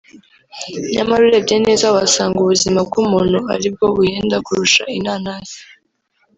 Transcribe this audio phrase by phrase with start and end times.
[0.95, 5.59] nyamara urebye neza wasanga ubuzima bw’umuntu ari bwo buhenda kurusha inanasi